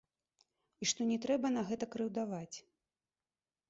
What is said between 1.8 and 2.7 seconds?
крыўдаваць.